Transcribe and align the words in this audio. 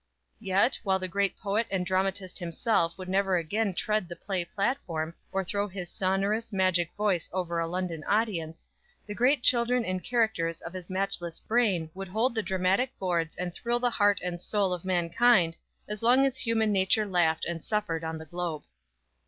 Yet, 0.39 0.79
while 0.81 0.97
the 0.97 1.07
great 1.07 1.37
poet 1.37 1.67
and 1.69 1.85
dramatist 1.85 2.39
himself 2.39 2.97
would 2.97 3.07
never 3.07 3.37
again 3.37 3.75
tread 3.75 4.09
the 4.09 4.15
play 4.15 4.43
platform, 4.43 5.13
or 5.31 5.43
throw 5.43 5.67
his 5.67 5.91
sonorous, 5.91 6.51
magic 6.51 6.91
voice 6.97 7.29
over 7.31 7.59
a 7.59 7.67
London 7.67 8.03
audience, 8.05 8.67
the 9.05 9.13
great 9.13 9.43
children 9.43 9.85
and 9.85 10.03
characters 10.03 10.59
of 10.61 10.73
his 10.73 10.89
matchless 10.89 11.39
brain 11.39 11.91
would 11.93 12.07
hold 12.07 12.33
the 12.33 12.41
dramatic 12.41 12.89
boards 12.97 13.35
and 13.35 13.53
thrill 13.53 13.79
the 13.79 13.91
heart 13.91 14.19
and 14.23 14.41
soul 14.41 14.73
of 14.73 14.85
mankind 14.85 15.55
as 15.87 16.01
long 16.01 16.25
as 16.25 16.35
human 16.35 16.71
nature 16.71 17.05
laughed 17.05 17.45
and 17.45 17.63
suffered 17.63 18.03
on 18.03 18.17
the 18.17 18.25
globe. 18.25 18.63